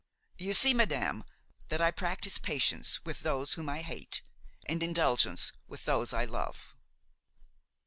You 0.39 0.53
see, 0.53 0.73
madame, 0.73 1.23
that 1.69 1.79
I 1.79 1.91
practise 1.91 2.39
patience 2.39 3.05
with 3.05 3.19
those 3.21 3.53
whom 3.53 3.69
I 3.69 3.83
hate 3.83 4.23
and 4.65 4.81
indulgence 4.81 5.51
with 5.67 5.85
those 5.85 6.11
I 6.11 6.25
love." 6.25 6.75